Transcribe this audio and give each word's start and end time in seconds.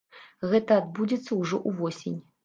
Гэта 0.53 0.77
адбудзецца 0.81 1.37
ўжо 1.41 1.59
ўвосень. 1.73 2.17